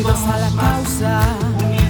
[0.00, 1.20] unidos a la causa,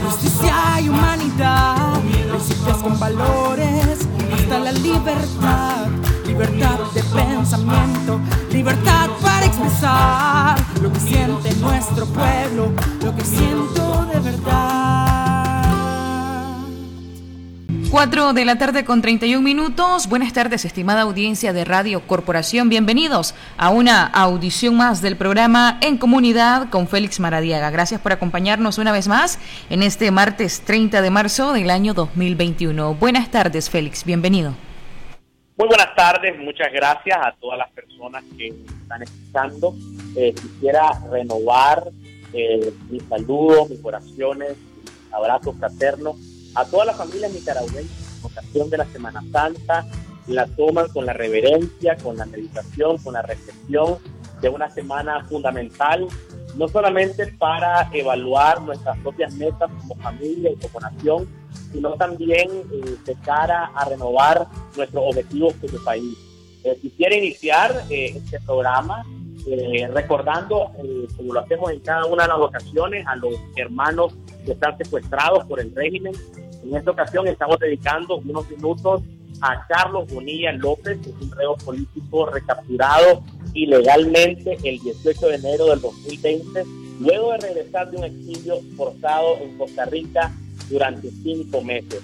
[0.04, 3.98] justicia y humanidad, principios con valores,
[4.34, 5.86] hasta la libertad,
[6.26, 8.20] libertad de pensamiento,
[8.50, 12.72] libertad para expresar lo que siente nuestro pueblo,
[13.02, 15.09] lo que siento de verdad.
[17.90, 20.08] 4 de la tarde con 31 minutos.
[20.08, 22.68] Buenas tardes, estimada audiencia de Radio Corporación.
[22.68, 27.68] Bienvenidos a una audición más del programa En Comunidad con Félix Maradiaga.
[27.70, 32.94] Gracias por acompañarnos una vez más en este martes 30 de marzo del año 2021.
[32.94, 34.04] Buenas tardes, Félix.
[34.04, 34.54] Bienvenido.
[35.56, 36.38] Muy buenas tardes.
[36.38, 39.74] Muchas gracias a todas las personas que están escuchando.
[40.14, 41.88] Eh, quisiera renovar
[42.34, 48.70] eh, mis saludos, mis oraciones, mis abrazos fraternos a todas las familias nicaragüenses en ocasión
[48.70, 49.86] de la Semana Santa,
[50.26, 53.98] la toman con la reverencia, con la meditación, con la reflexión
[54.40, 56.06] de una semana fundamental,
[56.56, 61.28] no solamente para evaluar nuestras propias metas como familia y como nación,
[61.72, 66.16] sino también eh, de cara a renovar nuestros objetivos como país.
[66.64, 69.04] Eh, quisiera iniciar eh, este programa
[69.92, 70.70] recordando,
[71.16, 75.44] como lo hacemos en cada una de las ocasiones, a los hermanos que están secuestrados
[75.46, 76.12] por el régimen.
[76.64, 79.02] En esta ocasión estamos dedicando unos minutos
[79.40, 83.22] a Carlos Bonilla López, que es un reo político recapturado
[83.54, 86.64] ilegalmente el 18 de enero del 2020,
[87.00, 90.32] luego de regresar de un exilio forzado en Costa Rica
[90.68, 92.02] durante cinco meses.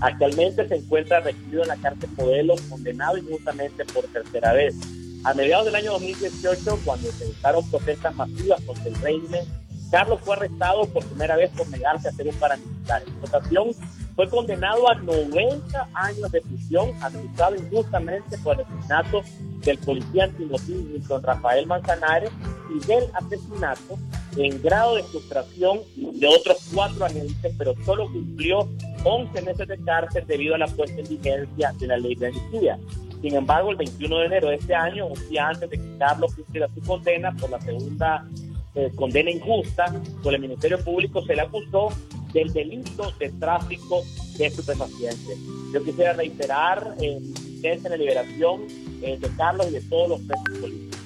[0.00, 4.76] Actualmente se encuentra recluido en la cárcel modelo, condenado injustamente por tercera vez.
[5.24, 9.44] A mediados del año 2018, cuando se iniciaron protestas masivas contra el régimen,
[9.90, 13.02] Carlos fue arrestado por primera vez por negarse a ser un paramilitar.
[13.02, 13.68] En ocasión
[14.14, 19.22] fue condenado a 90 años de prisión, acusado injustamente por el asesinato
[19.64, 22.30] del policía antimotín con Rafael Manzanares
[22.74, 23.98] y del asesinato
[24.36, 28.68] en grado de frustración de otros cuatro agentes, pero solo cumplió
[29.04, 32.78] 11 meses de cárcel debido a la puesta en vigencia de la ley de amnistía.
[33.22, 36.34] Sin embargo, el 21 de enero de este año, un día antes de que Carlos
[36.34, 38.28] cumpliera su condena por la segunda
[38.74, 39.92] eh, condena injusta,
[40.22, 41.88] por el Ministerio Público se le acusó
[42.32, 44.02] del delito de tráfico
[44.36, 45.38] de estupefacientes.
[45.72, 47.18] Yo quisiera reiterar eh,
[47.62, 48.62] en la liberación
[49.02, 50.98] eh, de Carlos y de todos los presos políticos.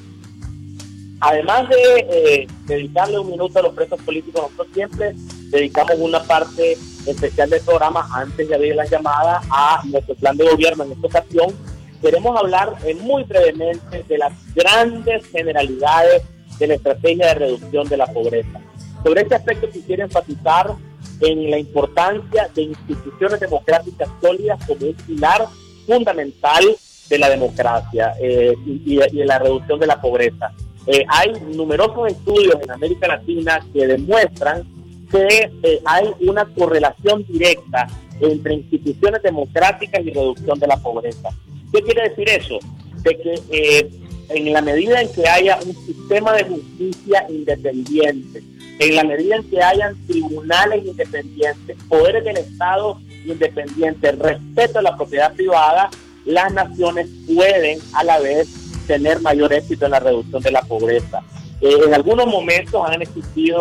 [1.21, 5.15] Además de eh, dedicarle un minuto a los presos políticos, nosotros siempre
[5.51, 10.51] dedicamos una parte especial del programa antes de abrir la llamada a nuestro plan de
[10.51, 11.55] gobierno en esta ocasión.
[12.03, 16.25] Queremos hablar muy brevemente de las grandes generalidades
[16.59, 18.61] de la estrategia de reducción de la pobreza.
[19.05, 20.75] Sobre este aspecto quisiera enfatizar
[21.21, 25.47] en la importancia de instituciones democráticas sólidas como un pilar
[25.87, 26.65] fundamental
[27.09, 30.53] de la democracia eh, y, de la reducción de la pobreza.
[30.89, 34.65] Eh, hay numerosos estudios en América Latina que demuestran
[35.09, 37.87] que eh, hay una correlación directa
[38.21, 41.31] entre instituciones democráticas y reducción de la pobreza.
[41.73, 42.59] ¿Qué quiere decir eso?
[43.03, 43.91] De que
[44.29, 48.43] en la medida en que haya un sistema de justicia independiente,
[48.79, 54.97] en la medida en que hayan tribunales independientes, poderes del Estado independientes, respeto a la
[54.97, 55.91] propiedad privada,
[56.25, 58.49] las naciones pueden a la vez
[58.87, 61.23] tener mayor éxito en la reducción de la pobreza.
[61.61, 63.61] Eh, en algunos momentos han existido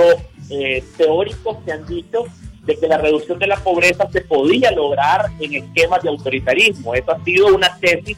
[0.50, 2.26] eh, teóricos que han dicho
[2.66, 6.94] de que la reducción de la pobreza se podía lograr en esquemas de autoritarismo.
[6.94, 8.18] Eso ha sido una tesis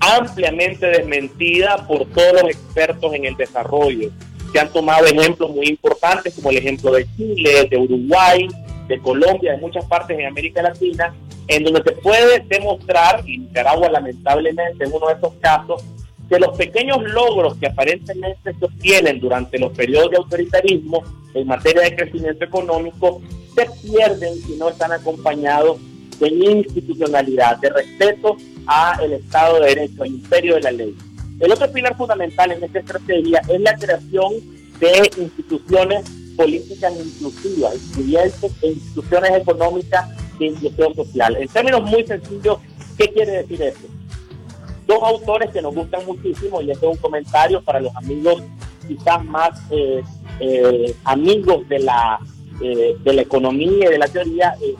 [0.00, 4.10] ampliamente desmentida por todos los expertos en el desarrollo.
[4.52, 8.48] Se han tomado ejemplos muy importantes como el ejemplo de Chile, de Uruguay,
[8.88, 11.14] de Colombia, de muchas partes en América Latina,
[11.48, 15.84] en donde se puede demostrar, y Nicaragua lamentablemente es uno de esos casos,
[16.28, 21.02] que los pequeños logros que aparentemente se obtienen durante los periodos de autoritarismo
[21.34, 23.22] en materia de crecimiento económico
[23.58, 25.78] se pierden si no están acompañados
[26.20, 28.36] de institucionalidad, de respeto
[28.66, 30.96] a el Estado de Derecho, al imperio de la ley.
[31.40, 34.34] El otro pilar fundamental en esta estrategia es la creación
[34.80, 41.36] de instituciones políticas inclusivas, incluyentes e instituciones económicas de inclusión social.
[41.36, 42.58] En términos muy sencillos,
[42.96, 43.86] ¿qué quiere decir eso?
[44.86, 48.42] Dos autores que nos gustan muchísimo, y este es un comentario para los amigos
[48.86, 50.02] quizás más eh,
[50.40, 52.18] eh, amigos de la,
[52.60, 54.74] eh, de la economía y de la teoría, eh,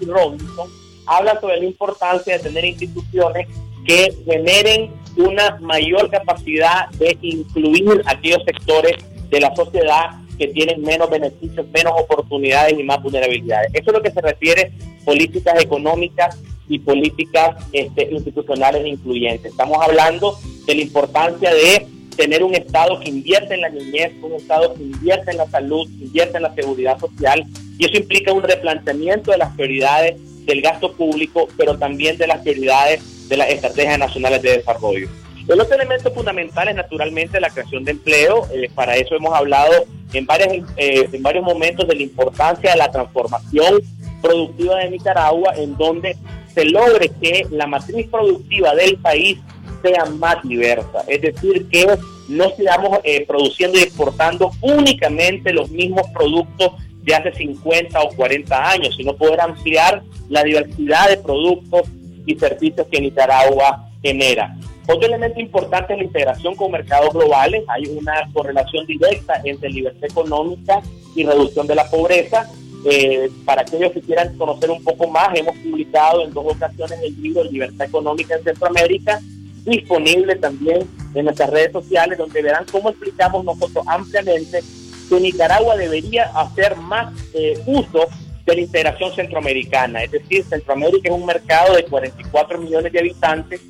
[0.00, 0.70] y Robinson,
[1.06, 3.48] habla sobre la importancia de tener instituciones
[3.86, 8.96] que generen una mayor capacidad de incluir aquellos sectores
[9.30, 13.70] de la sociedad que tienen menos beneficios, menos oportunidades y más vulnerabilidades.
[13.72, 14.72] Eso es lo que se refiere
[15.04, 19.52] políticas económicas y políticas este, institucionales incluyentes.
[19.52, 21.86] Estamos hablando de la importancia de
[22.16, 25.86] tener un Estado que invierte en la niñez, un Estado que invierte en la salud,
[25.86, 27.44] que invierte en la seguridad social,
[27.78, 30.16] y eso implica un replanteamiento de las prioridades
[30.46, 35.08] del gasto público, pero también de las prioridades de las estrategias nacionales de desarrollo.
[35.46, 38.48] El otro elemento fundamental es naturalmente la creación de empleo.
[38.52, 42.78] Eh, para eso hemos hablado en, varias, eh, en varios momentos de la importancia de
[42.78, 43.82] la transformación
[44.22, 46.16] productiva de Nicaragua, en donde
[46.54, 49.38] se logre que la matriz productiva del país
[49.84, 51.04] sea más diversa.
[51.06, 51.86] Es decir, que
[52.28, 56.72] no sigamos eh, produciendo y exportando únicamente los mismos productos
[57.02, 61.82] de hace 50 o 40 años, sino poder ampliar la diversidad de productos
[62.26, 64.56] y servicios que Nicaragua genera.
[64.86, 67.64] Otro elemento importante es la integración con mercados globales.
[67.68, 70.80] Hay una correlación directa entre libertad económica
[71.14, 72.50] y reducción de la pobreza.
[72.86, 77.20] Eh, para aquellos que quieran conocer un poco más, hemos publicado en dos ocasiones el
[77.22, 79.20] libro Libertad Económica en Centroamérica,
[79.64, 84.60] disponible también en nuestras redes sociales, donde verán cómo explicamos nosotros ampliamente
[85.08, 88.06] que Nicaragua debería hacer más eh, uso
[88.46, 90.02] de la integración centroamericana.
[90.02, 93.60] Es decir, Centroamérica es un mercado de 44 millones de habitantes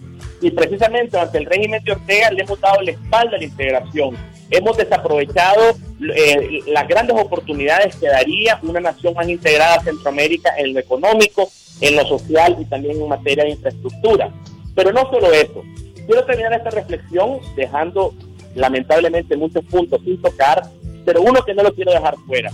[0.40, 4.16] y precisamente ante el régimen de Ortega le hemos dado la espalda a la integración.
[4.50, 5.76] Hemos desaprovechado
[6.14, 11.48] eh, las grandes oportunidades que daría una nación más integrada a Centroamérica en lo económico,
[11.80, 14.30] en lo social y también en materia de infraestructura.
[14.74, 15.62] Pero no solo eso.
[16.06, 18.14] Quiero terminar esta reflexión dejando
[18.54, 20.62] lamentablemente muchos puntos sin tocar,
[21.04, 22.50] pero uno que no lo quiero dejar fuera.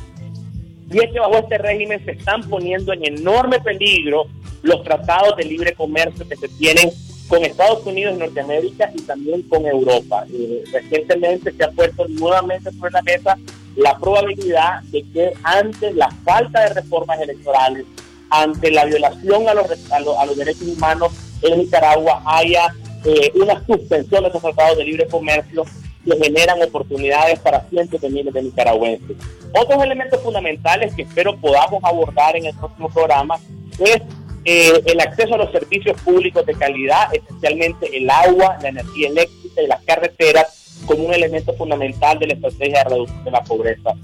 [0.91, 4.27] Y es que bajo este régimen se están poniendo en enorme peligro
[4.63, 6.91] los tratados de libre comercio que se tienen
[7.29, 10.27] con Estados Unidos y Norteamérica y también con Europa.
[10.33, 13.39] Eh, recientemente se ha puesto nuevamente sobre la mesa
[13.77, 17.87] la probabilidad de que ante la falta de reformas electorales,
[18.31, 24.23] ante la violación a los, a los, derechos humanos en Nicaragua, haya eh, una suspensión
[24.23, 25.65] de esos tratados de libre comercio
[26.05, 29.17] que generan oportunidades para cientos de miles de nicaragüenses.
[29.55, 33.39] Otros elementos fundamentales que espero podamos abordar en el próximo programa
[33.79, 34.01] es
[34.45, 39.63] eh, el acceso a los servicios públicos de calidad, especialmente el agua, la energía eléctrica
[39.63, 43.95] y las carreteras, como un elemento fundamental de la estrategia de reducción de la pobreza.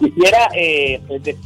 [0.00, 1.36] Quisiera eh, decir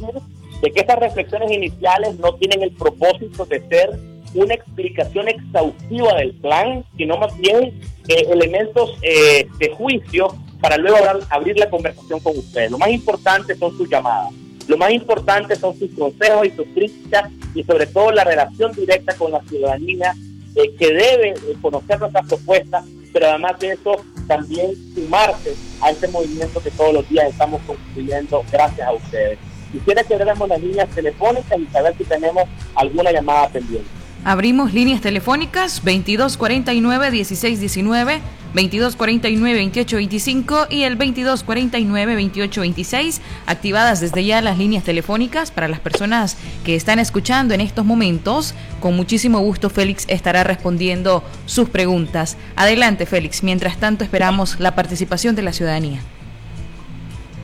[0.61, 3.91] de que estas reflexiones iniciales no tienen el propósito de ser
[4.33, 10.97] una explicación exhaustiva del plan, sino más bien eh, elementos de juicio para luego
[11.29, 12.71] abrir la conversación con ustedes.
[12.71, 14.33] Lo más importante son sus llamadas.
[14.67, 19.15] Lo más importante son sus consejos y sus críticas y sobre todo la relación directa
[19.15, 20.13] con la ciudadanía
[20.55, 26.07] eh, que debe eh, conocer nuestras propuestas, pero además de eso también sumarse a este
[26.09, 29.39] movimiento que todos los días estamos construyendo gracias a ustedes.
[29.71, 32.43] Quisiera que abriéramos las líneas telefónicas y saber si tenemos
[32.75, 33.98] alguna llamada pendiente.
[34.25, 38.19] Abrimos líneas telefónicas 2249-1619,
[38.53, 46.35] 2249-2825 y el 2249-2826, activadas desde ya las líneas telefónicas para las personas
[46.65, 48.55] que están escuchando en estos momentos.
[48.81, 52.35] Con muchísimo gusto Félix estará respondiendo sus preguntas.
[52.57, 56.01] Adelante Félix, mientras tanto esperamos la participación de la ciudadanía.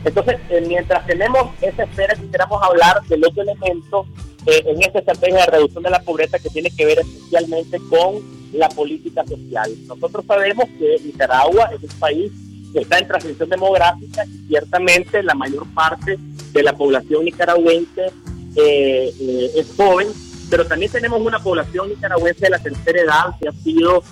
[0.04, 4.06] Entonces, eh, mientras tenemos esa espera, quisiéramos hablar del otro elemento
[4.48, 8.22] eh, en esta estrategia de reducción de la pobreza que tiene que ver especialmente con
[8.54, 9.72] la política social.
[9.88, 12.32] Nosotros sabemos que Nicaragua es un país
[12.72, 16.20] que está en transición demográfica y ciertamente la mayor parte
[16.52, 18.12] de la población nicaragüense
[18.56, 20.10] eh, eh, es joven,
[20.52, 24.04] pero también tenemos una población nicaragüense de la tercera edad que ha sido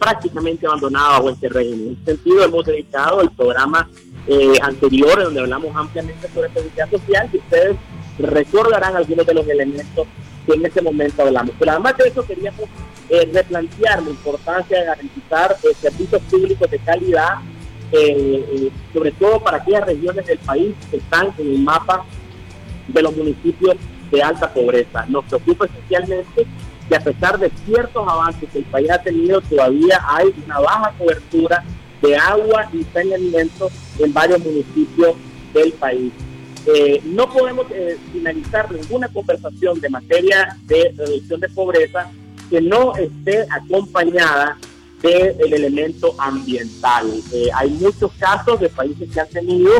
[0.00, 1.88] prácticamente abandonada bajo este régimen.
[1.88, 3.88] En ese sentido hemos dedicado el programa
[4.62, 7.76] anterior donde hablamos ampliamente sobre seguridad social y ustedes
[8.18, 10.06] recordarán algunos de los elementos
[10.46, 11.54] que en ese momento hablamos.
[11.58, 12.68] Pero además de eso queríamos
[13.08, 17.38] eh, replantear la importancia de garantizar eh, servicios públicos de calidad,
[17.92, 22.04] eh, sobre todo para aquellas regiones del país que están en el mapa
[22.88, 23.76] de los municipios
[24.10, 25.04] de alta pobreza.
[25.08, 26.46] Nos preocupa especialmente
[26.88, 30.92] que a pesar de ciertos avances que el país ha tenido, todavía hay una baja
[30.98, 31.64] cobertura
[32.00, 35.16] de agua y saneamiento en varios municipios
[35.52, 36.12] del país.
[36.66, 42.10] Eh, no podemos eh, finalizar ninguna conversación de materia de reducción de pobreza
[42.50, 44.58] que no esté acompañada
[45.00, 47.06] del elemento ambiental.
[47.32, 49.70] Eh, hay muchos casos de países que han tenido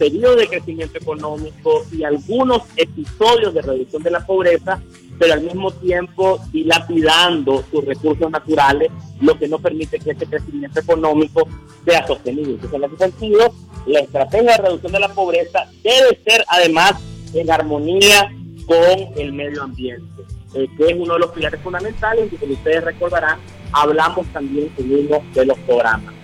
[0.00, 4.82] periodos de crecimiento económico y algunos episodios de reducción de la pobreza,
[5.20, 10.80] pero al mismo tiempo dilapidando sus recursos naturales, lo que no permite que ese crecimiento
[10.80, 11.46] económico
[11.84, 12.54] sea sostenible.
[12.54, 13.54] Entonces, en ese sentido,
[13.86, 16.94] la estrategia de reducción de la pobreza debe ser además
[17.34, 18.32] en armonía
[18.64, 20.22] con el medio ambiente,
[20.54, 23.38] eh, que es uno de los pilares fundamentales y como ustedes recordarán,
[23.72, 26.14] hablamos también en uno de los programas.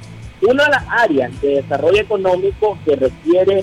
[0.41, 3.63] Una de las áreas de desarrollo económico que requiere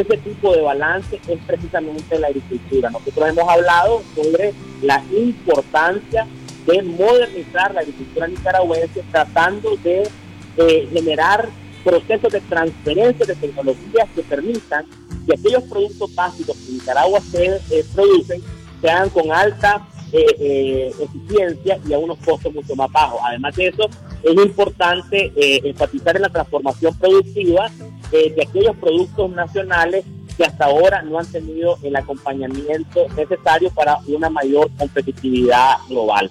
[0.00, 2.90] ese tipo de balance es precisamente la agricultura.
[2.90, 6.26] Nosotros hemos hablado sobre la importancia
[6.66, 10.08] de modernizar la agricultura nicaragüense tratando de
[10.56, 11.48] eh, generar
[11.84, 14.86] procesos de transferencia de tecnologías que permitan
[15.26, 18.42] que aquellos productos básicos que Nicaragua se eh, producen
[18.80, 23.20] sean con alta eh, eficiencia y a unos costos mucho más bajos.
[23.24, 23.88] Además de eso,
[24.22, 27.70] es importante enfatizar en la transformación productiva
[28.18, 30.04] de aquellos productos nacionales
[30.36, 36.30] que hasta ahora no han tenido el acompañamiento necesario para una mayor competitividad global.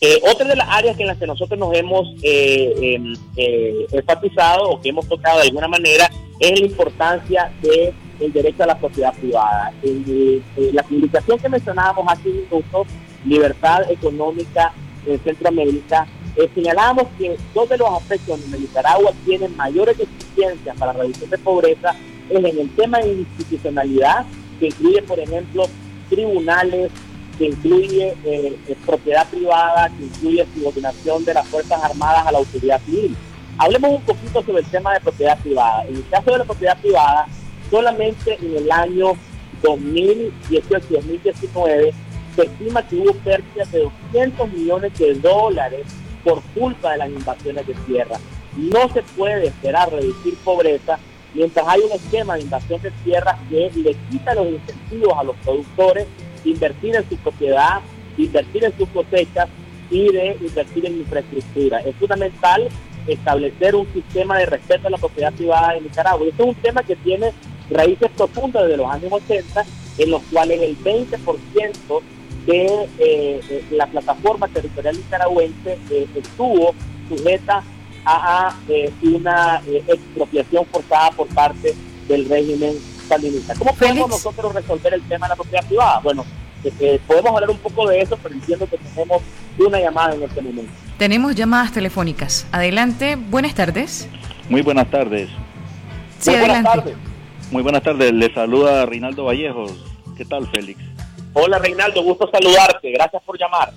[0.00, 4.68] Eh, otra de las áreas en las que nosotros nos hemos eh, em, eh, enfatizado
[4.68, 8.78] o que hemos tocado de alguna manera es la importancia del el derecho a la
[8.78, 9.72] propiedad privada.
[10.72, 12.86] la publicación que mencionábamos hace un minuto,
[13.26, 14.72] Libertad Económica
[15.06, 16.06] en Centroamérica,
[16.54, 21.38] señalábamos que dos de los aspectos donde Nicaragua tiene mayores deficiencias para la reducción de
[21.38, 21.94] pobreza
[22.28, 24.26] es en el tema de institucionalidad,
[24.58, 25.66] que incluye, por ejemplo,
[26.10, 26.90] tribunales,
[27.38, 32.38] que incluye eh, eh, propiedad privada, que incluye subordinación de las Fuerzas Armadas a la
[32.38, 33.16] autoridad civil.
[33.58, 35.84] Hablemos un poquito sobre el tema de propiedad privada.
[35.86, 37.26] En el caso de la propiedad privada,
[37.70, 39.12] solamente en el año
[39.62, 41.92] 2018-2019
[42.34, 45.86] se estima que hubo pérdidas de 200 millones de dólares
[46.26, 48.18] por culpa de las invasiones de tierra.
[48.56, 50.98] No se puede esperar reducir pobreza
[51.34, 55.36] mientras hay un esquema de invasión de tierra que le quita los incentivos a los
[55.36, 56.08] productores
[56.44, 57.80] invertir en su propiedad,
[58.16, 59.48] invertir en sus cosechas
[59.88, 61.78] y de invertir en infraestructura.
[61.80, 62.68] Es fundamental
[63.06, 66.26] establecer un sistema de respeto a la propiedad privada en Nicaragua.
[66.26, 67.32] Y este es un tema que tiene
[67.70, 69.64] raíces profundas desde los años 80,
[69.98, 72.02] en los cuales el 20%
[72.46, 76.74] de eh, la plataforma territorial nicaragüense eh, estuvo
[77.08, 77.62] sujeta
[78.04, 81.74] a, eh, una expropiación forzada por parte
[82.08, 82.76] del régimen
[83.58, 86.00] ¿Cómo podemos nosotros resolver el tema de la propiedad privada?
[86.00, 86.24] Bueno,
[86.64, 89.22] eh, podemos hablar un poco de eso, pero entiendo que tenemos
[89.58, 90.72] una llamada en este momento.
[90.98, 92.46] Tenemos llamadas telefónicas.
[92.52, 94.08] Adelante, buenas tardes.
[94.48, 95.28] Muy buenas tardes.
[96.18, 96.96] Sí, Muy buenas tardes.
[97.50, 99.72] Muy buenas tardes, le saluda Reinaldo Vallejos.
[100.16, 100.80] ¿Qué tal, Félix?
[101.38, 102.90] Hola, Reinaldo, gusto saludarte.
[102.92, 103.70] Gracias por llamar.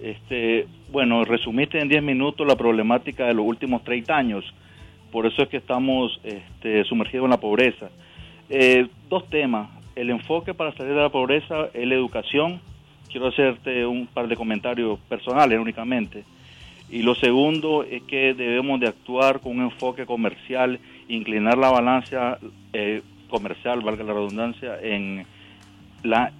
[0.00, 4.44] Este, bueno, resumiste en 10 minutos la problemática de los últimos 30 años.
[5.10, 7.88] Por eso es que estamos este, sumergidos en la pobreza.
[8.48, 9.70] Eh, dos temas.
[9.96, 12.60] El enfoque para salir de la pobreza es la educación.
[13.10, 16.22] Quiero hacerte un par de comentarios personales únicamente.
[16.90, 22.38] Y lo segundo es que debemos de actuar con un enfoque comercial, inclinar la balanza
[22.72, 25.26] eh, comercial, valga la redundancia, en
[26.04, 26.32] las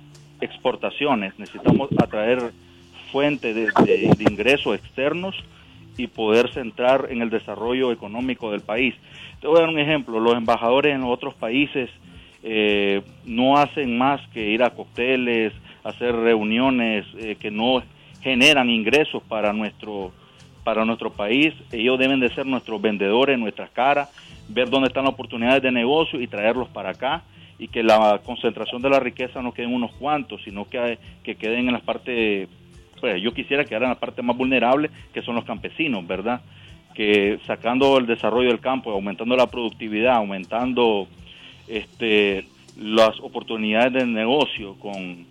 [0.45, 1.39] exportaciones.
[1.39, 2.53] Necesitamos atraer
[3.11, 5.35] fuentes de ingresos externos
[5.97, 8.95] y poder centrar en el desarrollo económico del país.
[9.41, 11.91] Te voy a dar un ejemplo, los embajadores en otros países
[12.43, 17.83] eh, no hacen más que ir a cócteles, hacer reuniones eh, que no
[18.23, 20.13] generan ingresos para nuestro
[20.65, 24.09] para nuestro país, ellos deben de ser nuestros vendedores, nuestras caras,
[24.49, 27.23] ver dónde están las oportunidades de negocio y traerlos para acá
[27.59, 31.37] y que la concentración de la riqueza no quede en unos cuantos, sino que, que
[31.37, 32.49] queden en las partes
[33.05, 36.41] pues yo quisiera que en la parte más vulnerable, que son los campesinos, ¿verdad?
[36.95, 41.07] Que sacando el desarrollo del campo, aumentando la productividad, aumentando
[41.69, 42.47] este,
[42.79, 45.27] las oportunidades de negocio con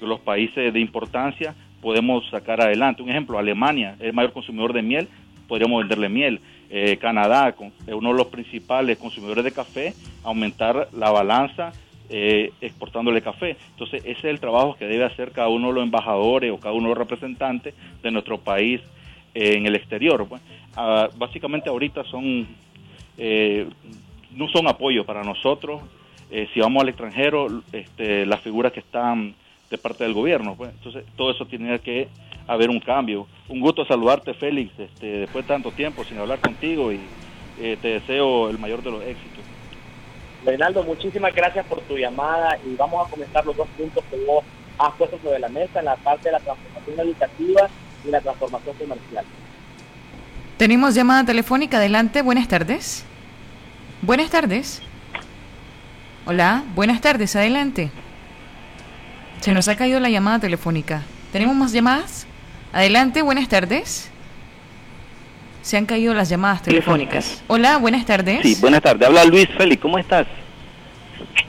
[0.00, 3.02] los países de importancia, podemos sacar adelante.
[3.02, 5.08] Un ejemplo, Alemania el mayor consumidor de miel,
[5.46, 6.40] podríamos venderle miel.
[6.70, 7.54] Eh, Canadá
[7.86, 11.72] es uno de los principales consumidores de café, aumentar la balanza
[12.10, 13.54] eh, exportándole café.
[13.72, 16.74] Entonces, ese es el trabajo que debe hacer cada uno de los embajadores o cada
[16.74, 18.80] uno de los representantes de nuestro país
[19.34, 20.26] eh, en el exterior.
[20.74, 22.46] Ah, básicamente ahorita son,
[23.18, 23.68] eh,
[24.30, 25.82] no son apoyo para nosotros.
[26.30, 29.34] si vamos al extranjero, este, las figuras que están
[29.68, 30.54] de parte del gobierno.
[30.56, 30.70] Pues.
[30.70, 32.08] Entonces, todo eso tiene que
[32.48, 33.28] haber un cambio.
[33.48, 37.00] Un gusto saludarte, Félix, este, después de tanto tiempo sin hablar contigo y
[37.56, 39.44] te deseo el mayor de los éxitos.
[40.44, 44.44] Reinaldo, muchísimas gracias por tu llamada y vamos a comentar los dos puntos que vos
[44.78, 47.68] has puesto sobre la mesa en la parte de la transformación educativa
[48.06, 49.24] y la transformación comercial.
[50.56, 51.78] Tenemos llamada telefónica.
[51.78, 53.04] Adelante, buenas tardes.
[54.02, 54.80] Buenas tardes.
[56.24, 57.90] Hola, buenas tardes, adelante.
[59.40, 61.02] Se nos ha caído la llamada telefónica.
[61.32, 62.27] ¿Tenemos más llamadas?
[62.72, 64.10] Adelante, buenas tardes.
[65.62, 67.42] Se han caído las llamadas telefónicas.
[67.46, 68.40] Hola, buenas tardes.
[68.42, 69.06] Sí, buenas tardes.
[69.06, 70.26] Habla Luis Félix, ¿cómo estás?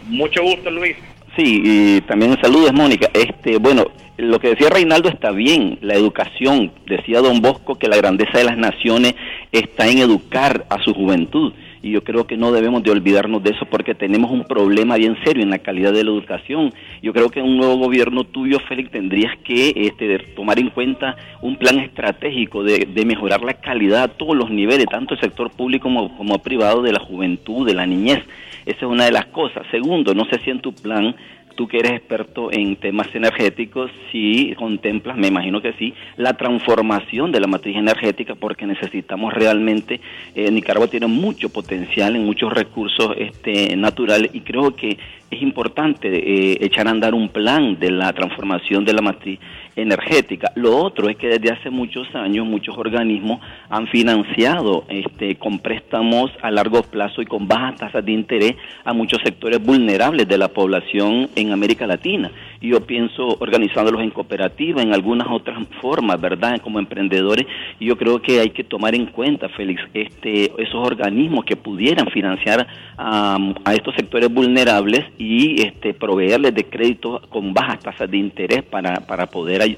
[0.07, 0.95] Mucho gusto, Luis.
[1.35, 3.09] Sí, y también saludos, Mónica.
[3.13, 3.85] Este, bueno,
[4.17, 8.43] lo que decía Reinaldo está bien, la educación, decía don Bosco que la grandeza de
[8.45, 9.15] las naciones
[9.51, 13.51] está en educar a su juventud y yo creo que no debemos de olvidarnos de
[13.51, 16.73] eso porque tenemos un problema bien serio en la calidad de la educación.
[17.01, 21.55] Yo creo que un nuevo gobierno tuyo, Félix, tendrías que este, tomar en cuenta un
[21.55, 26.15] plan estratégico de, mejorar la calidad a todos los niveles, tanto el sector público como,
[26.15, 28.19] como privado, de la juventud, de la niñez.
[28.65, 29.65] Esa es una de las cosas.
[29.71, 31.15] Segundo, no sé si en tu plan
[31.59, 37.33] tú que eres experto en temas energéticos, si contemplas, me imagino que sí, la transformación
[37.33, 39.99] de la matriz energética, porque necesitamos realmente,
[40.35, 44.97] eh, Nicaragua tiene mucho potencial en muchos recursos este, naturales y creo que
[45.29, 49.39] es importante eh, echar a andar un plan de la transformación de la matriz
[49.75, 50.51] energética.
[50.55, 56.31] Lo otro es que desde hace muchos años muchos organismos han financiado este, con préstamos
[56.41, 60.49] a largo plazo y con bajas tasas de interés a muchos sectores vulnerables de la
[60.49, 62.31] población en América Latina.
[62.61, 66.59] Yo pienso organizándolos en cooperativas, en algunas otras formas, ¿verdad?
[66.61, 67.45] Como emprendedores.
[67.79, 72.67] Yo creo que hay que tomar en cuenta, Félix, este, esos organismos que pudieran financiar
[72.97, 73.37] a,
[73.73, 79.27] estos sectores vulnerables y este, proveerles de crédito con bajas tasas de interés para, para
[79.27, 79.77] poder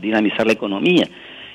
[0.00, 1.08] dinamizar la economía.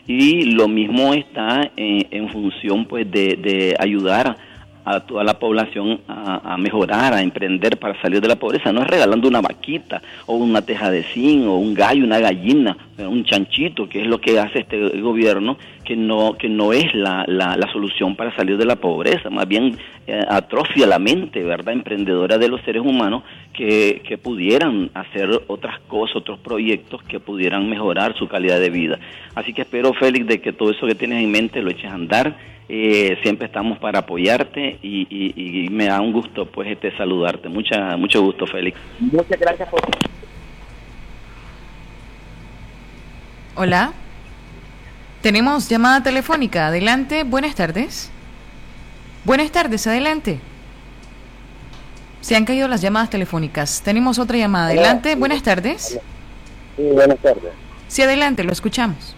[0.07, 4.37] Y lo mismo está en, función pues de, de ayudar
[4.85, 8.71] a toda la población a, mejorar, a emprender para salir de la pobreza.
[8.71, 11.01] No es regalando una vaquita o una teja de
[11.47, 15.57] o un gallo, una gallina, un chanchito, que es lo que hace este gobierno,
[15.91, 19.29] que no, que no es la, la, solución para salir de la pobreza.
[19.29, 24.89] Más bien eh, atrofia la mente, ¿verdad?, emprendedora de los seres humanos que, que pudieran
[24.93, 28.99] hacer otras cosas, otros proyectos que pudieran mejorar su calidad de vida.
[29.35, 31.95] Así que espero, Félix, de que todo eso que tienes en mente lo eches a
[31.95, 32.37] andar
[32.69, 37.49] eh, siempre estamos para apoyarte y, me da un gusto pues este saludarte.
[37.49, 38.79] Mucha, mucho gusto, Félix.
[38.97, 39.81] Muchas gracias por...
[43.55, 43.91] Hola.
[45.21, 46.67] Tenemos llamada telefónica.
[46.67, 47.23] Adelante.
[47.23, 48.09] Buenas tardes.
[49.23, 49.85] Buenas tardes.
[49.85, 50.39] Adelante.
[52.21, 53.83] Se han caído las llamadas telefónicas.
[53.83, 54.67] Tenemos otra llamada.
[54.67, 55.15] Adelante.
[55.15, 55.99] Buenas tardes.
[56.75, 57.51] Sí, buenas tardes.
[57.87, 58.43] Sí, adelante.
[58.43, 59.15] Lo escuchamos.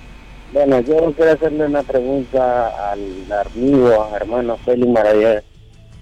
[0.51, 5.41] Bueno, yo quiero hacerle una pregunta al amigo, hermano Félix Maravilla.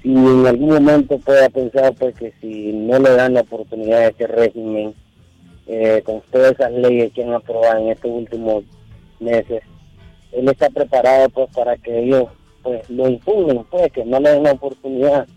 [0.01, 4.07] Si en algún momento pueda pensar pues que si no le dan la oportunidad a
[4.07, 4.95] este régimen,
[5.67, 8.63] eh, con todas esas leyes que han aprobado en estos últimos
[9.19, 9.61] meses,
[10.31, 12.25] él está preparado pues para que ellos
[12.63, 15.27] pues lo impugnen, pues que no le den la oportunidad.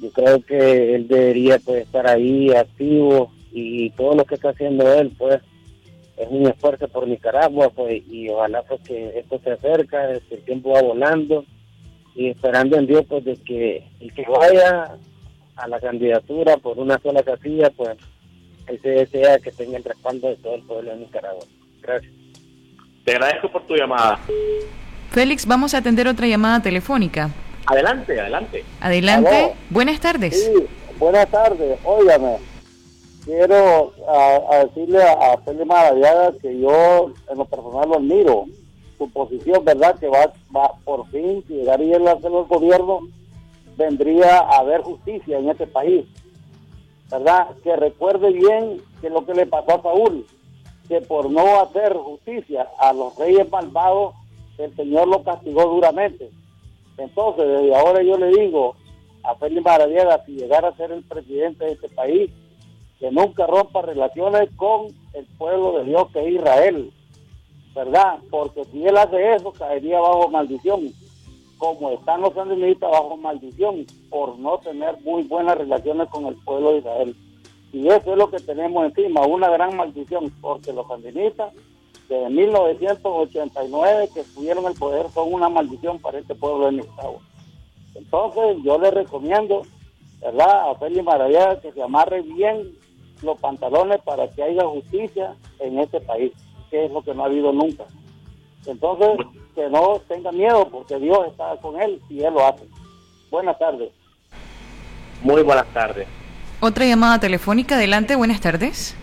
[0.00, 4.92] Yo creo que él debería pues estar ahí activo y todo lo que está haciendo
[4.92, 5.40] él pues
[6.16, 10.70] es un esfuerzo por Nicaragua, pues, y ojalá pues que esto se acerca, el tiempo
[10.70, 11.44] va volando,
[12.14, 14.96] y esperando en Dios pues de que el que vaya
[15.56, 17.96] a la candidatura por una sola casilla, pues
[18.68, 21.44] ese desea que tenga el respaldo de todo el pueblo de Nicaragua.
[21.82, 22.23] Gracias.
[23.04, 24.18] Te agradezco por tu llamada.
[25.10, 27.30] Félix, vamos a atender otra llamada telefónica.
[27.66, 28.64] Adelante, adelante.
[28.80, 29.54] Adelante.
[29.70, 30.44] Buenas tardes.
[30.44, 30.66] Sí,
[30.98, 31.78] buenas tardes.
[31.84, 32.38] Óigame,
[33.24, 38.46] quiero a, decirle a, Felipe Maradiaga que yo en lo personal lo admiro.
[38.96, 39.98] Su posición, ¿verdad?
[39.98, 43.00] Que va, va por fin, si llegaría a hacer el gobierno,
[43.76, 46.06] vendría a haber justicia en este país.
[47.10, 47.48] ¿Verdad?
[47.62, 50.24] Que recuerde bien que lo que le pasó a Saúl,
[50.88, 54.14] que por no hacer justicia a los reyes malvados,
[54.58, 56.30] el Señor lo castigó duramente.
[56.98, 58.76] Entonces, desde ahora yo le digo
[59.22, 62.30] a Felipe Maradiaga, si llegara a ser el presidente de este país,
[62.98, 66.92] que nunca rompa relaciones con el pueblo de Dios que es Israel,
[67.74, 68.18] ¿verdad?
[68.30, 70.92] Porque si él hace eso, caería bajo maldición,
[71.58, 76.72] como están los sandinistas bajo maldición, por no tener muy buenas relaciones con el pueblo
[76.72, 77.16] de Israel.
[77.74, 81.52] Y eso es lo que tenemos encima, una gran maldición, porque los sandinistas
[82.08, 87.18] desde 1989 que estuvieron en el poder son una maldición para este pueblo de Nicaragua.
[87.96, 89.62] Entonces yo le recomiendo,
[90.20, 90.70] ¿verdad?
[90.70, 92.78] A Félix Maravilla que se amarre bien
[93.22, 96.32] los pantalones para que haya justicia en este país,
[96.70, 97.86] que es lo que no ha habido nunca.
[98.66, 99.18] Entonces,
[99.56, 102.68] que no tenga miedo porque Dios está con él y él lo hace.
[103.32, 103.90] Buenas tardes.
[105.24, 106.06] Muy buenas tardes.
[106.66, 108.96] Otra llamada telefónica, adelante, buenas tardes.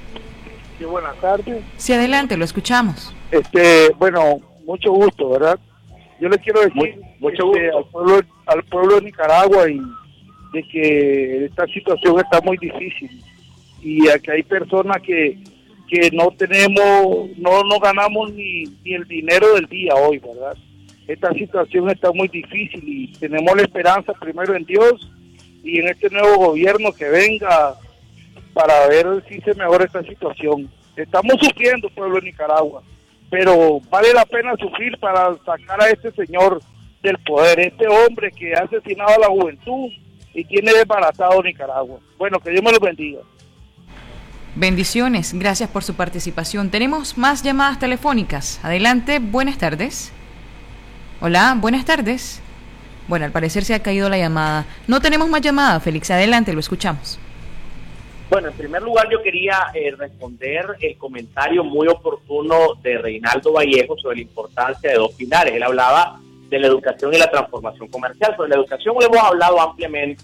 [0.80, 1.64] Sí, buenas tardes.
[1.78, 3.16] Sí, adelante, lo escuchamos.
[3.30, 5.60] Este, bueno, mucho gusto, ¿verdad?
[6.20, 9.80] Yo le quiero decir mucho este, al, pueblo, al pueblo de Nicaragua y
[10.54, 13.24] de que esta situación está muy difícil
[13.80, 15.38] y aquí hay personas que,
[15.88, 20.58] que no tenemos, no, no ganamos ni, ni el dinero del día hoy, ¿verdad?
[21.08, 25.12] Esta situación está muy difícil y tenemos la esperanza primero en Dios
[25.64, 27.76] y en este nuevo gobierno que venga
[28.54, 30.70] para ver si se mejora esta situación.
[30.96, 32.84] Estamos sufriendo, pueblo de Nicaragua,
[33.30, 36.62] pero vale la pena sufrir para sacar a este señor
[37.02, 39.90] del poder, este hombre que ha asesinado a la juventud
[40.34, 42.00] y tiene desbaratado Nicaragua.
[42.18, 43.22] Bueno, que Dios me lo bendiga.
[44.56, 46.72] Bendiciones, gracias por su participación.
[46.72, 48.60] Tenemos más llamadas telefónicas.
[48.64, 50.12] Adelante, buenas tardes.
[51.22, 52.42] Hola, buenas tardes.
[53.08, 54.66] Bueno, al parecer se ha caído la llamada.
[54.88, 56.12] No tenemos más llamada, Félix.
[56.12, 57.20] Adelante, lo escuchamos.
[58.30, 63.98] Bueno, en primer lugar yo quería eh, responder el comentario muy oportuno de Reinaldo Vallejo
[63.98, 65.54] sobre la importancia de dos pilares.
[65.54, 66.18] Él hablaba
[66.50, 68.34] de la educación y la transformación comercial.
[68.38, 70.24] Sobre la educación lo hemos hablado ampliamente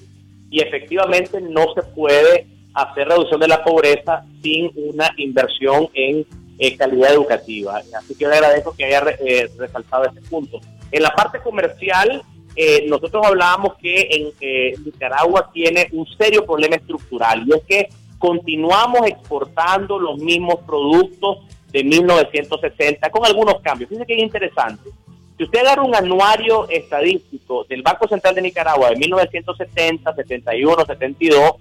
[0.49, 6.25] y efectivamente no se puede hacer reducción de la pobreza sin una inversión en
[6.59, 7.81] eh, calidad educativa.
[7.97, 10.61] Así que le agradezco que haya eh, resaltado este punto.
[10.91, 12.23] En la parte comercial,
[12.59, 19.05] eh, nosotros hablábamos que en Nicaragua tiene un serio problema estructural y es que continuamos
[19.05, 23.89] exportando los mismos productos de 1960 con algunos cambios.
[23.89, 24.89] Fíjense que es interesante.
[25.37, 31.51] Si usted agarra un anuario estadístico del Banco Central de Nicaragua de 1970, 71, 72,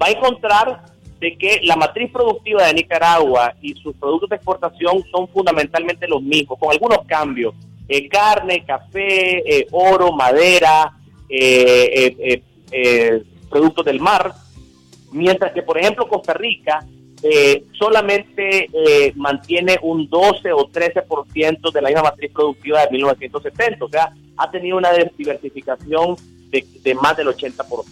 [0.00, 0.82] va a encontrar
[1.18, 6.20] de que la matriz productiva de Nicaragua y sus productos de exportación son fundamentalmente los
[6.20, 7.54] mismos, con algunos cambios.
[7.94, 10.96] Eh, carne, café, eh, oro, madera,
[11.28, 12.42] eh,
[13.50, 14.32] productos del mar,
[15.10, 16.86] mientras que, por ejemplo, Costa Rica
[17.78, 24.10] solamente mantiene un 12 o 13% de la misma matriz productiva de 1970, o sea,
[24.38, 26.16] ha tenido una diversificación
[26.48, 27.84] de, de más del 80%.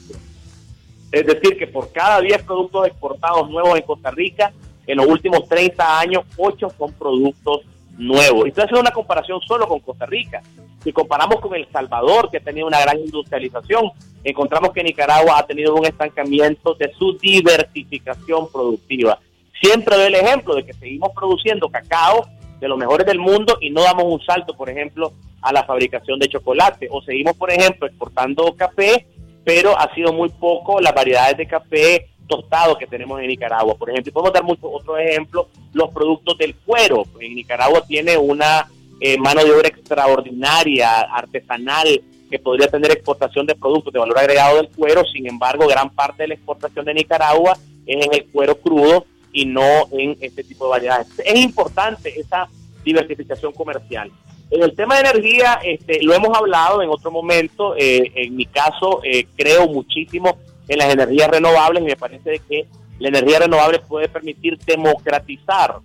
[1.12, 4.50] Es decir, que por cada 10 productos exportados nuevos en Costa Rica,
[4.86, 7.66] en los últimos 30 años, 8 son productos
[8.00, 8.46] nuevos.
[8.46, 10.42] Estoy haciendo una comparación solo con Costa Rica.
[10.82, 13.90] Si comparamos con El Salvador, que ha tenido una gran industrialización,
[14.24, 19.18] encontramos que Nicaragua ha tenido un estancamiento de su diversificación productiva.
[19.62, 22.26] Siempre doy el ejemplo de que seguimos produciendo cacao
[22.58, 26.18] de los mejores del mundo y no damos un salto, por ejemplo, a la fabricación
[26.18, 26.88] de chocolate.
[26.90, 29.06] O seguimos, por ejemplo, exportando café
[29.44, 33.74] pero ha sido muy poco las variedades de café tostado que tenemos en Nicaragua.
[33.74, 37.04] Por ejemplo, podemos dar muchos otros ejemplos, los productos del cuero.
[37.18, 43.56] En Nicaragua tiene una eh, mano de obra extraordinaria, artesanal, que podría tener exportación de
[43.56, 45.02] productos de valor agregado del cuero.
[45.04, 49.44] Sin embargo, gran parte de la exportación de Nicaragua es en el cuero crudo y
[49.44, 51.08] no en este tipo de variedades.
[51.18, 52.48] Es importante esa
[52.84, 54.10] diversificación comercial.
[54.50, 57.74] En el tema de energía, este, lo hemos hablado en otro momento.
[57.76, 60.38] Eh, en mi caso, eh, creo muchísimo
[60.70, 62.66] en las energías renovables y me parece que
[63.00, 65.80] la energía renovable puede permitir democratizar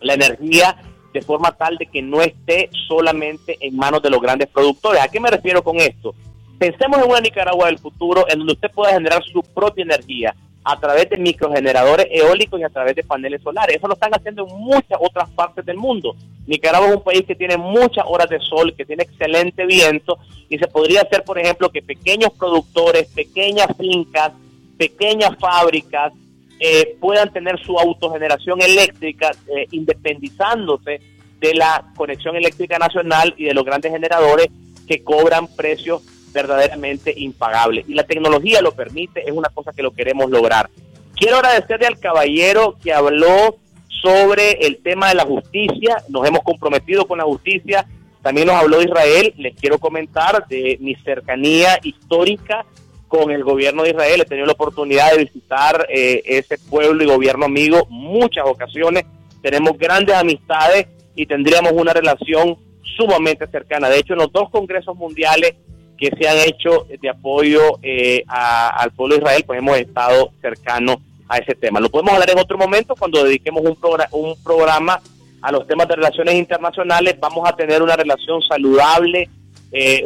[0.00, 0.76] la energía
[1.14, 5.00] de forma tal de que no esté solamente en manos de los grandes productores.
[5.00, 6.14] ¿A qué me refiero con esto?
[6.58, 10.78] Pensemos en una Nicaragua del futuro en donde usted pueda generar su propia energía a
[10.78, 13.76] través de microgeneradores eólicos y a través de paneles solares.
[13.76, 16.14] Eso lo están haciendo en muchas otras partes del mundo.
[16.46, 20.58] Nicaragua es un país que tiene muchas horas de sol, que tiene excelente viento y
[20.58, 24.32] se podría hacer, por ejemplo, que pequeños productores, pequeñas fincas,
[24.76, 26.12] pequeñas fábricas
[26.60, 31.00] eh, puedan tener su autogeneración eléctrica eh, independizándose
[31.40, 34.46] de la conexión eléctrica nacional y de los grandes generadores
[34.86, 37.84] que cobran precios verdaderamente impagable.
[37.86, 40.70] Y la tecnología lo permite, es una cosa que lo queremos lograr.
[41.14, 43.56] Quiero agradecerle al caballero que habló
[44.02, 46.02] sobre el tema de la justicia.
[46.08, 47.86] Nos hemos comprometido con la justicia.
[48.22, 49.34] También nos habló de Israel.
[49.36, 52.64] Les quiero comentar de mi cercanía histórica
[53.08, 54.22] con el gobierno de Israel.
[54.22, 59.04] He tenido la oportunidad de visitar eh, ese pueblo y gobierno amigo muchas ocasiones.
[59.42, 62.56] Tenemos grandes amistades y tendríamos una relación
[62.96, 63.88] sumamente cercana.
[63.88, 65.54] De hecho, en los dos congresos mundiales
[66.02, 70.96] que se han hecho de apoyo eh, al pueblo de Israel, pues hemos estado cercanos
[71.28, 71.78] a ese tema.
[71.78, 73.78] Lo podemos hablar en otro momento cuando dediquemos un,
[74.10, 75.00] un programa
[75.40, 77.14] a los temas de relaciones internacionales.
[77.20, 79.28] Vamos a tener una relación saludable,
[79.70, 80.04] eh,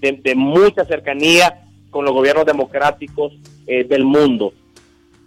[0.00, 3.32] eh, de, mucha cercanía con los gobiernos democráticos
[3.66, 4.52] del mundo.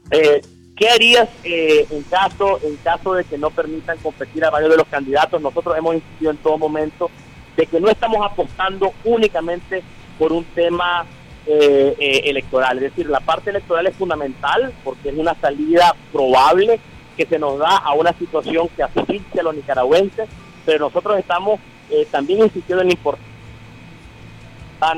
[0.10, 4.88] ¿Qué harías en caso en caso de que no permitan competir a varios de los
[4.88, 5.42] candidatos?
[5.42, 7.12] Nosotros hemos insistido en todo momento
[7.58, 9.84] de que no estamos apostando únicamente
[10.18, 11.06] por un tema
[11.48, 12.78] eh, eh, electoral.
[12.78, 16.80] Es decir, la parte electoral es fundamental porque es una salida probable
[17.16, 20.28] que se nos da a una situación que asfixia a los nicaragüenses,
[20.66, 21.60] pero nosotros estamos
[21.92, 22.98] eh, también insistiendo en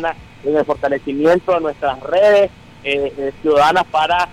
[0.01, 2.49] la en el fortalecimiento de nuestras redes
[3.41, 4.29] ciudadanas para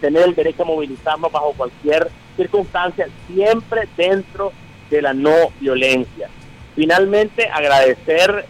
[0.00, 4.52] tener el derecho a movilizarnos bajo cualquier circunstancia, siempre dentro
[4.90, 6.28] de la no violencia.
[6.74, 8.44] Finalmente, agradecer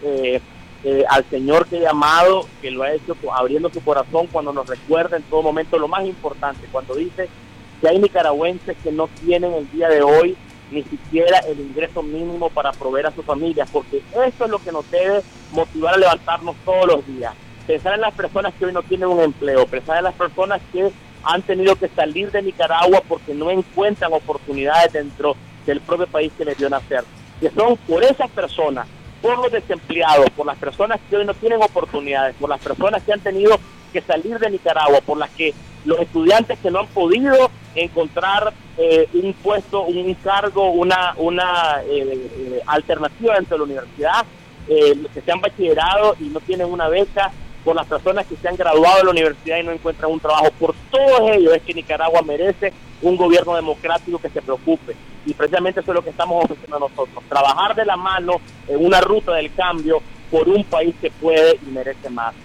[0.85, 4.67] eh, al Señor que ha llamado, que lo ha hecho abriendo su corazón cuando nos
[4.67, 7.27] recuerda en todo momento lo más importante, cuando dice
[7.75, 10.35] porque hay nicaragüenses que no tienen el día de hoy
[10.71, 14.71] ni siquiera el ingreso mínimo para proveer a sus familias, porque eso es lo que
[14.71, 15.21] nos debe
[15.51, 17.33] motivar a levantarnos todos los días.
[17.67, 20.91] Pensar en las personas que hoy no tienen un empleo, pensar en las personas que
[21.23, 26.45] han tenido que salir de Nicaragua porque no encuentran oportunidades dentro del propio país que
[26.45, 27.03] les dio nacer.
[27.39, 28.87] Que son por esas personas,
[29.25, 33.11] por los desempleados, por las personas que hoy no tienen oportunidades, por las personas que
[33.11, 33.59] han tenido
[33.91, 35.51] que salir de Nicaragua, por las que
[35.83, 42.29] los estudiantes que no han podido encontrar eh, un puesto, un cargo, una, una eh,
[42.37, 44.25] eh, alternativa dentro de la universidad,
[44.67, 47.31] los que se han bachillerado y no tienen una beca,
[47.65, 50.51] por las personas que se han graduado de la universidad y no encuentran un trabajo,
[50.59, 54.95] por todos ellos es que Nicaragua merece un gobierno democrático que se preocupe.
[55.25, 59.01] Y precisamente eso es lo que estamos ofreciendo nosotros, trabajar de la mano en una
[59.01, 59.99] ruta del cambio
[60.29, 62.35] por un país que puede y merece más.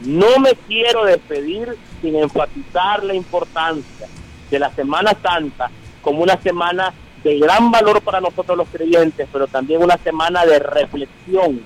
[0.00, 4.08] No me quiero despedir sin enfatizar la importancia
[4.50, 9.46] de la Semana Santa como una semana de gran valor para nosotros los creyentes, pero
[9.46, 11.60] también una semana de reflexión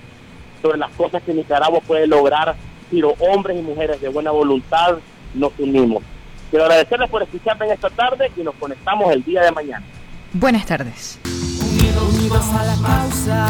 [0.60, 2.56] sobre las cosas que Nicaragua puede lograr
[2.92, 4.98] los hombres y mujeres de buena voluntad
[5.34, 6.02] nos unimos.
[6.50, 9.84] Quiero agradecerles por escucharme en esta tarde y nos conectamos el día de mañana.
[10.32, 11.18] Buenas tardes.
[11.24, 13.48] Unidos a la causa,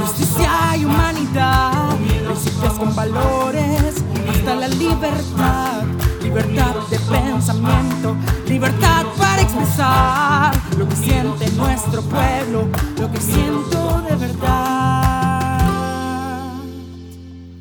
[0.00, 5.82] justicia y humanidad, principios con valores hasta la libertad,
[6.22, 8.16] libertad de pensamiento,
[8.48, 15.25] libertad para expresar lo que siente nuestro pueblo, lo que siento de verdad.